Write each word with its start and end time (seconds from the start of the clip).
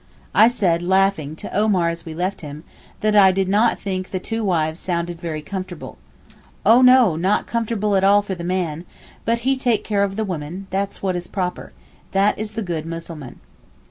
I 0.33 0.47
said, 0.47 0.81
laughing, 0.81 1.35
to 1.35 1.55
Omar 1.55 1.89
as 1.89 2.05
we 2.05 2.15
left 2.15 2.41
him, 2.41 2.63
that 3.01 3.15
I 3.15 3.31
did 3.31 3.47
not 3.47 3.77
think 3.77 4.09
the 4.09 4.19
two 4.19 4.43
wives 4.43 4.79
sounded 4.79 5.21
very 5.21 5.43
comfortable. 5.43 5.99
'Oh 6.65 6.81
no! 6.81 7.15
not 7.15 7.45
comfortable 7.45 7.95
at 7.95 8.03
all 8.03 8.23
for 8.23 8.33
the 8.33 8.43
man, 8.43 8.83
but 9.25 9.41
he 9.45 9.55
take 9.55 9.83
care 9.83 10.03
of 10.03 10.15
the 10.15 10.25
women, 10.25 10.65
that's 10.71 11.03
what 11.03 11.15
is 11.15 11.27
proper—that 11.27 12.35
is 12.39 12.53
the 12.53 12.63
good 12.63 12.87
Mussulman. 12.87 13.41